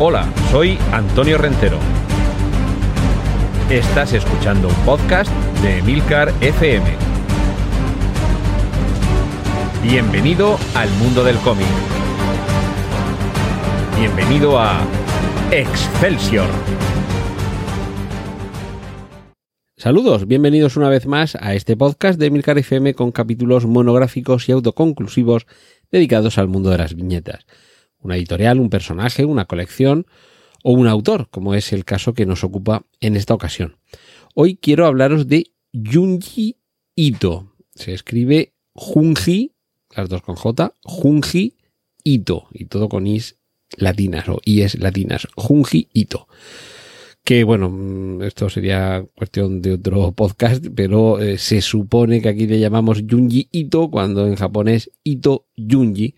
[0.00, 1.76] Hola, soy Antonio Rentero.
[3.68, 5.28] Estás escuchando un podcast
[5.60, 6.86] de Milcar FM.
[9.82, 11.66] Bienvenido al mundo del cómic.
[13.98, 14.86] Bienvenido a
[15.50, 16.46] Excelsior.
[19.76, 24.52] Saludos, bienvenidos una vez más a este podcast de Milcar FM con capítulos monográficos y
[24.52, 25.48] autoconclusivos
[25.90, 27.46] dedicados al mundo de las viñetas.
[28.00, 30.06] Una editorial, un personaje, una colección
[30.62, 33.76] o un autor, como es el caso que nos ocupa en esta ocasión.
[34.34, 36.56] Hoy quiero hablaros de Junji
[36.94, 37.54] Ito.
[37.74, 39.54] Se escribe Junji,
[39.94, 41.56] las dos con J, Junji
[42.04, 43.38] Ito, y todo con is
[43.76, 46.28] latinas o is latinas, Junji Ito
[47.28, 52.46] que bueno, mm, esto sería cuestión de otro podcast, pero eh, se supone que aquí
[52.46, 56.14] le llamamos Junji Ito cuando en japonés Ito Junji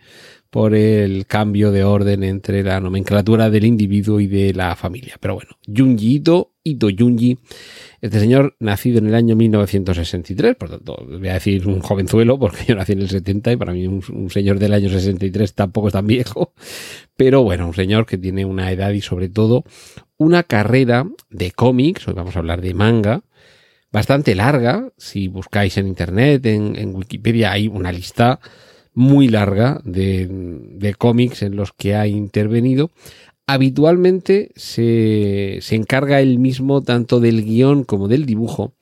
[0.51, 5.17] por el cambio de orden entre la nomenclatura del individuo y de la familia.
[5.21, 7.39] Pero bueno, Junji Ito, Ito Junji,
[8.01, 12.65] este señor nacido en el año 1963, por tanto, voy a decir un jovenzuelo porque
[12.69, 15.87] yo nací en el 70 y para mí un, un señor del año 63 tampoco
[15.89, 16.53] es tan viejo,
[17.17, 19.65] pero bueno, un señor que tiene una edad y sobre todo
[20.17, 23.23] una carrera de cómics, hoy vamos a hablar de manga,
[23.91, 24.93] bastante larga.
[24.97, 28.41] Si buscáis en internet, en, Wikipedia, hay una lista
[29.01, 32.91] muy larga de, de, cómics en los que ha intervenido.
[33.47, 38.75] Habitualmente se, se encarga él mismo tanto del guion como del dibujo.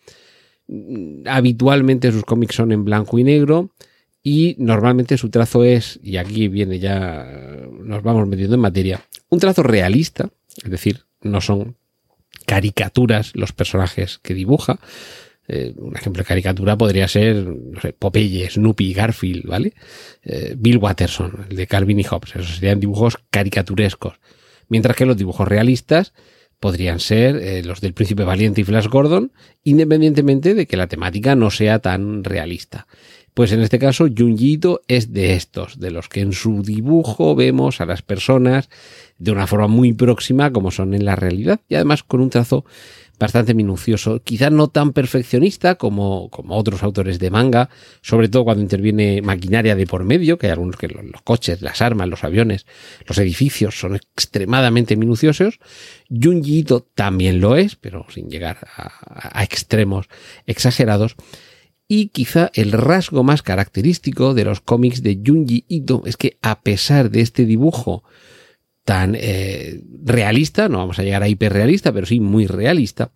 [1.25, 3.71] Habitualmente sus cómics son en blanco y negro
[4.23, 7.25] y normalmente su trazo es, y aquí viene ya,
[7.81, 10.31] nos vamos metiendo en materia, un trazo realista,
[10.63, 11.77] es decir, no son
[12.45, 14.81] caricaturas los personajes que dibuja.
[15.49, 19.73] Eh, un ejemplo de caricatura podría ser, no sé, Popeye, Snoopy, Garfield, ¿vale?
[20.23, 22.37] Eh, Bill Watterson, el de Calvin y Hobbes.
[22.37, 24.21] Esos serían dibujos caricaturescos.
[24.69, 26.13] Mientras que los dibujos realistas
[26.61, 29.33] podrían ser eh, los del Príncipe Valiente y Flash Gordon,
[29.65, 32.87] independientemente de que la temática no sea tan realista.
[33.39, 37.81] Pues en este caso, Junjito es de estos, de los que en su dibujo vemos
[37.81, 38.69] a las personas
[39.19, 42.65] de una forma muy próxima como son en la realidad y además con un trazo
[43.17, 47.71] bastante minucioso, quizás no tan perfeccionista como, otros autores de manga,
[48.03, 51.81] sobre todo cuando interviene maquinaria de por medio, que hay algunos que los, coches, las
[51.81, 52.67] armas, los aviones,
[53.07, 55.61] los edificios son extremadamente minuciosos.
[56.11, 56.67] Junji
[56.97, 60.09] también lo es, pero sin llegar a extremos
[60.45, 61.15] exagerados.
[61.89, 66.61] Y quizá el rasgo más característico de los cómics de Junji Ito es que a
[66.61, 68.05] pesar de este dibujo
[68.85, 73.11] tan eh, realista, no vamos a llegar a hiperrealista, pero sí muy realista,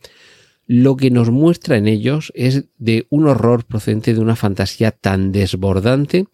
[0.67, 5.33] lo que nos muestra en ellos es de un horror procedente de una fantasía tan
[5.33, 6.27] desbordante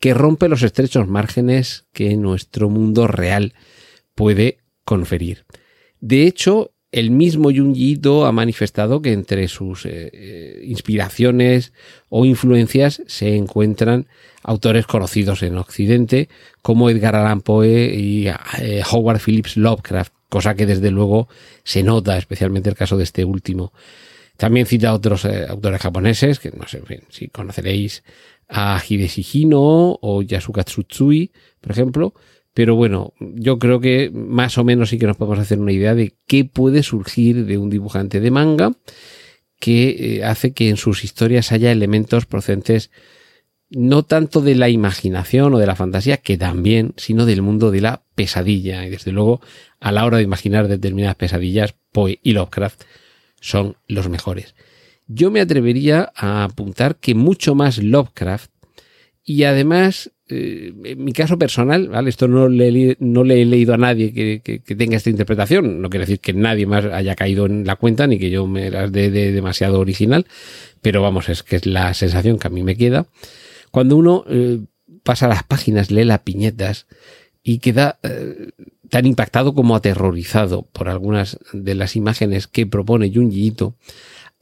[0.00, 3.54] que rompe los estrechos márgenes que nuestro mundo real
[4.14, 5.46] puede conferir.
[6.00, 11.74] De hecho, el mismo Junji ha manifestado que entre sus eh, eh, inspiraciones
[12.08, 14.06] o influencias se encuentran
[14.42, 16.30] autores conocidos en Occidente
[16.62, 21.28] como Edgar Allan Poe y eh, Howard Phillips Lovecraft, cosa que desde luego
[21.64, 23.74] se nota, especialmente el caso de este último.
[24.38, 28.04] También cita a otros autores japoneses, que no sé si conoceréis
[28.48, 31.30] a Hideshi Hino o Yasuka Tsutsui,
[31.60, 32.14] por ejemplo,
[32.56, 35.94] pero bueno, yo creo que más o menos sí que nos podemos hacer una idea
[35.94, 38.72] de qué puede surgir de un dibujante de manga
[39.60, 42.90] que eh, hace que en sus historias haya elementos procedentes
[43.68, 47.82] no tanto de la imaginación o de la fantasía, que también, sino del mundo de
[47.82, 48.86] la pesadilla.
[48.86, 49.42] Y desde luego,
[49.78, 52.84] a la hora de imaginar determinadas pesadillas, Poe y Lovecraft
[53.38, 54.54] son los mejores.
[55.08, 58.50] Yo me atrevería a apuntar que mucho más Lovecraft
[59.26, 62.10] y además eh, en mi caso personal, ¿vale?
[62.10, 65.82] Esto no le, no le he leído a nadie que, tenga esta interpretación.
[65.82, 68.70] No quiere decir que nadie más haya caído en la cuenta ni que yo me
[68.70, 70.26] las dé de demasiado original.
[70.80, 73.06] Pero vamos, es que es la sensación que a mí me queda.
[73.70, 74.60] Cuando uno eh,
[75.02, 76.86] pasa las páginas, lee las piñetas
[77.42, 78.50] y queda eh,
[78.90, 83.76] tan impactado como aterrorizado por algunas de las imágenes que propone Junji Ito,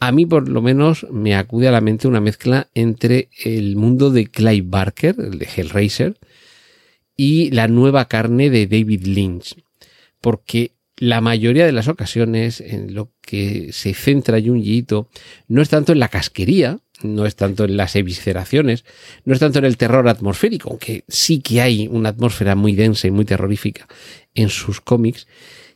[0.06, 4.10] a mí por lo menos me acude a la mente una mezcla entre el mundo
[4.10, 6.16] de Clive Barker, el de Hellraiser,
[7.16, 9.56] y la nueva carne de David Lynch.
[10.20, 15.08] Porque la mayoría de las ocasiones en lo que se centra Junji Ito
[15.48, 18.84] no es tanto en la casquería, no es tanto en las evisceraciones,
[19.24, 23.06] no es tanto en el terror atmosférico, aunque sí que hay una atmósfera muy densa
[23.06, 23.86] y muy terrorífica
[24.34, 25.26] en sus cómics,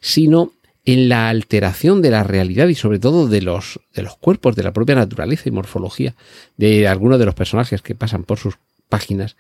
[0.00, 0.52] sino
[0.88, 4.62] en la alteración de la realidad y sobre todo de los, de los cuerpos, de
[4.62, 6.14] la propia naturaleza y morfología
[6.56, 8.54] de algunos de los personajes que pasan por sus
[8.88, 9.36] páginas.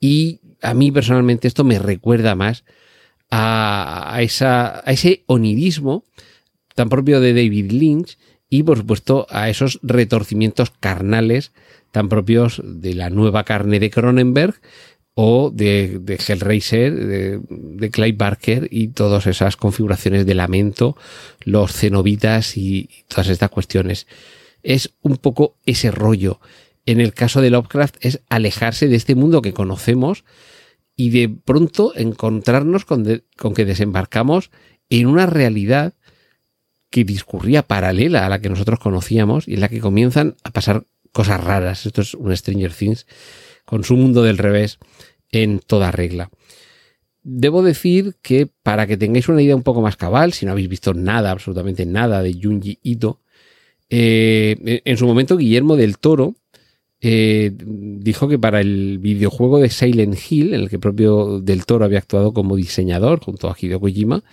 [0.00, 2.64] Y a mí personalmente esto me recuerda más
[3.30, 6.02] a, esa, a ese onirismo
[6.74, 11.52] tan propio de David Lynch y por supuesto a esos retorcimientos carnales
[11.92, 14.60] tan propios de la nueva carne de Cronenberg
[15.14, 20.96] o de, Hellraiser, de, de, Clive Barker y todas esas configuraciones de lamento,
[21.44, 24.06] los cenobitas y todas estas cuestiones.
[24.62, 26.40] Es un poco ese rollo.
[26.86, 30.24] En el caso de Lovecraft es alejarse de este mundo que conocemos
[30.96, 34.50] y de pronto encontrarnos con, con que desembarcamos
[34.90, 35.94] en una realidad
[36.90, 40.84] que discurría paralela a la que nosotros conocíamos y en la que comienzan a pasar
[41.12, 41.86] cosas raras.
[41.86, 43.06] Esto es un Stranger Things
[43.70, 44.80] con su mundo del revés
[45.30, 46.28] en toda regla.
[47.22, 50.68] Debo decir que para que tengáis una idea un poco más cabal, si no habéis
[50.68, 53.20] visto nada, absolutamente nada de Junji Ito,
[53.88, 56.34] eh, en su momento Guillermo del Toro
[57.00, 61.84] eh, dijo que para el videojuego de Silent Hill, en el que propio del Toro
[61.84, 64.24] había actuado como diseñador junto a Hideo Kojima,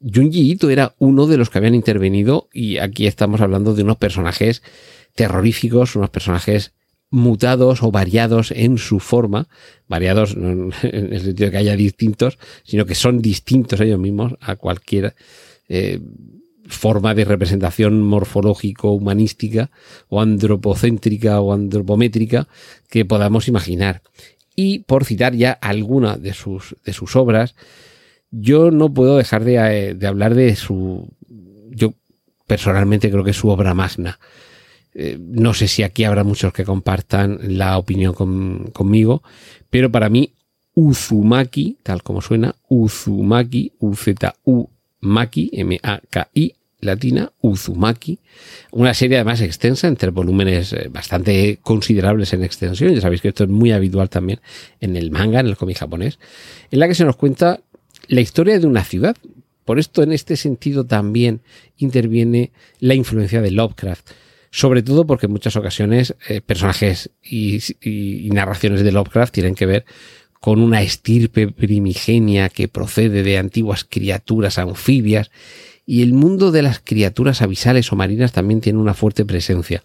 [0.00, 3.96] Junji Ito era uno de los que habían intervenido y aquí estamos hablando de unos
[3.96, 4.62] personajes
[5.14, 6.74] terroríficos, unos personajes
[7.10, 9.48] mutados o variados en su forma,
[9.88, 14.34] variados no en el sentido de que haya distintos, sino que son distintos ellos mismos
[14.40, 15.14] a cualquier
[15.68, 16.00] eh,
[16.68, 19.70] forma de representación morfológico, humanística
[20.08, 22.48] o antropocéntrica o antropométrica
[22.88, 24.02] que podamos imaginar.
[24.56, 27.54] Y por citar ya alguna de sus, de sus obras,
[28.30, 31.08] yo no puedo dejar de, eh, de hablar de su,
[31.70, 31.94] yo
[32.46, 34.18] personalmente creo que es su obra magna.
[34.98, 39.22] Eh, no sé si aquí habrá muchos que compartan la opinión conmigo,
[39.68, 40.32] pero para mí
[40.72, 44.70] Uzumaki, tal como suena, Uzumaki, U-Z-U
[45.00, 48.20] Maki, M-A-K-I, latina, Uzumaki,
[48.72, 53.44] una serie además extensa entre volúmenes eh, bastante considerables en extensión, ya sabéis que esto
[53.44, 54.40] es muy habitual también
[54.80, 56.18] en el manga, en el cómic japonés,
[56.70, 57.60] en la que se nos cuenta
[58.08, 59.14] la historia de una ciudad.
[59.66, 61.42] Por esto, en este sentido, también
[61.76, 64.10] interviene la influencia de Lovecraft
[64.50, 67.60] sobre todo porque en muchas ocasiones eh, personajes y,
[68.32, 69.84] narraciones de Lovecraft tienen que ver
[70.40, 75.30] con una estirpe primigenia que procede de antiguas criaturas anfibias
[75.84, 79.82] y el mundo de las criaturas abisales o marinas también tiene una fuerte presencia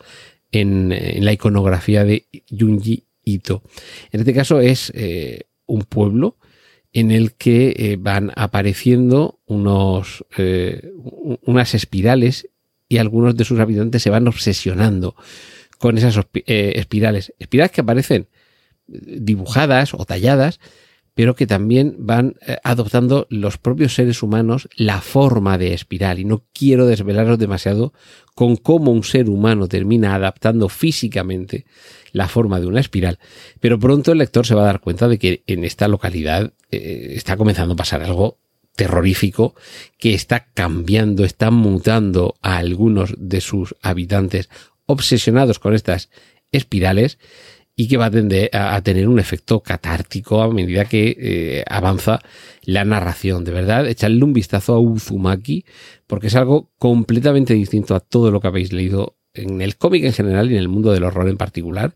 [0.52, 0.90] en,
[1.24, 3.64] la iconografía de Junji Ito.
[4.12, 6.38] En este caso es eh, un pueblo
[6.92, 10.26] en el que eh, van apareciendo unos,
[11.46, 12.51] unas espirales
[12.92, 15.16] y algunos de sus habitantes se van obsesionando
[15.78, 17.34] con esas eh, espirales.
[17.40, 18.28] Espirales que aparecen
[18.90, 20.60] eh, dibujadas o talladas,
[21.14, 26.20] pero que también van eh, adoptando los propios seres humanos la forma de espiral.
[26.20, 27.94] Y no quiero desvelaros demasiado
[28.36, 31.64] con cómo un ser humano termina adaptando físicamente
[32.12, 33.20] la forma de una espiral.
[33.62, 37.38] Pero pronto el lector se va a dar cuenta de que en esta localidad está
[37.38, 38.41] comenzando a pasar algo
[38.82, 39.54] terrorífico
[40.00, 44.50] que está cambiando, está mutando a algunos de sus habitantes
[44.88, 46.10] obsesionados con estas
[46.52, 47.20] espirales
[47.76, 52.24] y que va a tener un efecto catártico a medida que eh, avanza
[52.64, 53.44] la narración.
[53.44, 55.64] De verdad, echadle un vistazo a Uzumaki
[56.08, 60.14] porque es algo completamente distinto a todo lo que habéis leído en el cómic en
[60.14, 61.94] general y en el mundo del horror en particular.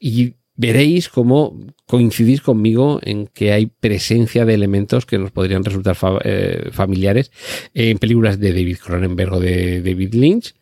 [0.00, 5.96] Y veréis cómo coincidís conmigo en que hay presencia de elementos que nos podrían resultar
[6.24, 7.30] eh, familiares
[7.74, 10.54] en películas de David Cronenberg o de David Lynch.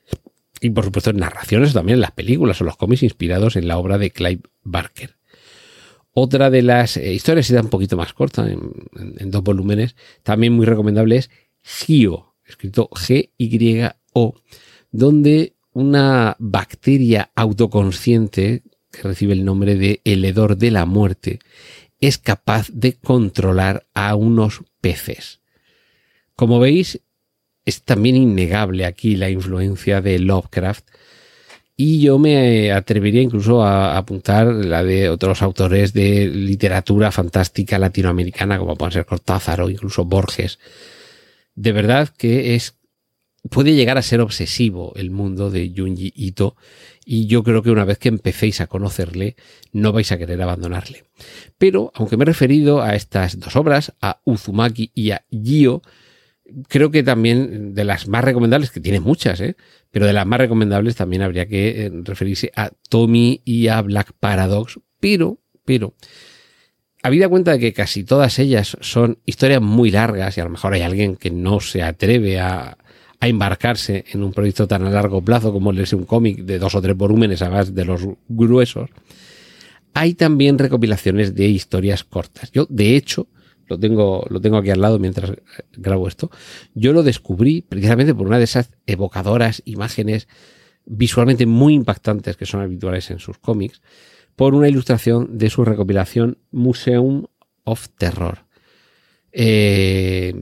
[0.61, 3.79] Y por supuesto en narraciones también en las películas o los cómics inspirados en la
[3.79, 5.17] obra de Clive Barker.
[6.13, 8.73] Otra de las eh, historias, está un poquito más corta, en,
[9.19, 11.31] en, dos volúmenes, también muy recomendable es
[11.63, 14.35] Gio, escrito G-Y-O,
[14.93, 18.63] donde una bacteria autoconsciente
[18.97, 21.39] que recibe el nombre de el hedor de la muerte,
[22.01, 25.41] es capaz de controlar a unos peces.
[26.37, 27.01] Como veis,
[27.65, 30.87] es también innegable aquí la influencia de Lovecraft
[31.77, 38.59] y yo me atrevería incluso a apuntar la de otros autores de literatura fantástica latinoamericana
[38.59, 40.61] como pueden ser Cortázar o incluso Borges.
[41.57, 42.77] De verdad que es
[43.51, 46.57] puede llegar a ser obsesivo el mundo de Junji Ito
[47.05, 49.37] y yo creo que una vez que empecéis a conocerle
[49.73, 51.05] no vais a querer abandonarle.
[51.59, 55.83] Pero, aunque me he referido a estas dos obras, a Uzumaki y a Gio,
[56.69, 59.57] creo que también de las más recomendables, que tiene muchas, ¿eh?
[59.91, 64.13] pero de las más recomendables también habría que eh, referirse a Tommy y a Black
[64.19, 65.95] Paradox, pero, pero,
[67.03, 70.73] habida cuenta de que casi todas ellas son historias muy largas y a lo mejor
[70.73, 72.79] hay alguien que no se atreve a,
[73.21, 76.75] a embarcarse en un proyecto tan a largo plazo como leerse un cómic de dos
[76.75, 78.91] o tres volúmenes, además de los gruesos,
[79.95, 82.51] hay también recopilaciones de historias cortas.
[82.51, 83.29] Yo, de hecho,
[83.67, 85.33] lo tengo, lo tengo aquí al lado mientras
[85.73, 86.31] grabo esto.
[86.75, 90.29] Yo lo descubrí precisamente por una de esas evocadoras imágenes
[90.85, 93.81] visualmente muy impactantes que son habituales en sus cómics,
[94.37, 97.27] por una ilustración de su recopilación Museum
[97.63, 98.47] of Terror.
[99.33, 100.35] Eh,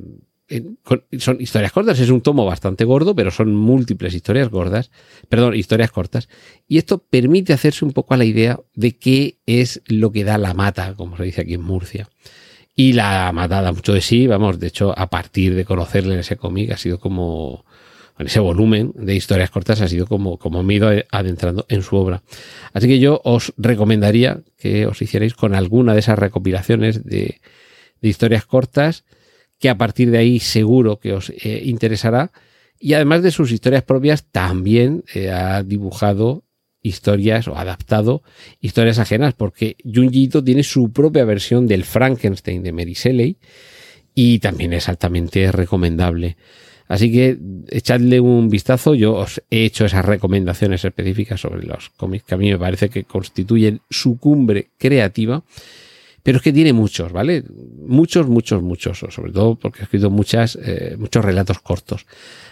[1.18, 4.90] son historias cortas, es un tomo bastante gordo, pero son múltiples historias gordas,
[5.28, 6.28] perdón, historias cortas,
[6.68, 10.38] y esto permite hacerse un poco a la idea de qué es lo que da
[10.38, 12.08] la mata, como se dice aquí en Murcia.
[12.74, 16.20] Y la mata da mucho de sí, vamos, de hecho, a partir de conocerle en
[16.20, 17.66] ese cómic ha sido como,
[18.18, 21.82] en ese volumen de historias cortas ha sido como, como me he ido adentrando en
[21.82, 22.22] su obra.
[22.72, 27.40] Así que yo os recomendaría que os hicierais con alguna de esas recopilaciones de,
[28.00, 29.04] de historias cortas,
[29.62, 32.32] que a partir de ahí seguro que os eh, interesará.
[32.80, 36.42] Y además de sus historias propias, también eh, ha dibujado
[36.82, 38.24] historias o adaptado
[38.60, 43.36] historias ajenas, porque Junji tiene su propia versión del Frankenstein de Mary Shelley
[44.16, 46.36] y también es altamente recomendable.
[46.88, 47.38] Así que
[47.68, 48.96] echadle un vistazo.
[48.96, 52.88] Yo os he hecho esas recomendaciones específicas sobre los cómics que a mí me parece
[52.88, 55.44] que constituyen su cumbre creativa
[56.22, 57.44] pero es que tiene muchos, ¿vale?
[57.86, 62.06] Muchos, muchos, muchos, sobre todo porque ha escrito muchas, eh, muchos relatos cortos.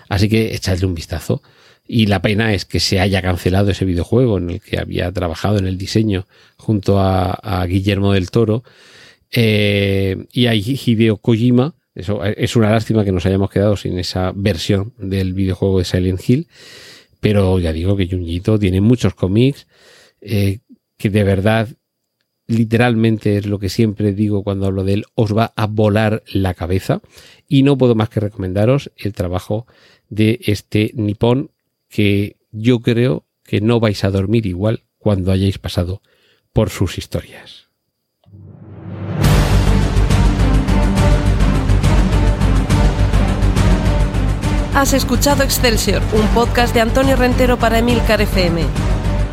[0.09, 1.43] Así que echadle un vistazo.
[1.87, 5.59] Y la pena es que se haya cancelado ese videojuego en el que había trabajado
[5.59, 8.63] en el diseño junto a, Guillermo del Toro
[9.33, 11.75] eh, y a Hideo Kojima.
[11.95, 16.21] Eso es una lástima que nos hayamos quedado sin esa versión del videojuego de Silent
[16.29, 16.49] Hill.
[17.21, 19.67] Pero ya digo que Junjito tiene muchos cómics
[20.21, 20.61] eh,
[20.97, 21.69] que de verdad
[22.51, 26.55] literalmente es lo que siempre digo cuando hablo de él, os va a volar la
[26.55, 27.01] cabeza.
[27.49, 29.67] Y no puedo más que recomendaros el trabajo
[30.09, 31.53] de este nipón
[31.89, 36.03] que yo creo que no vais a dormir igual cuando hayáis pasado
[36.53, 37.69] por sus historias.
[44.75, 49.00] Has escuchado Excelsior, un podcast de Antonio Rentero para Emilcar FM.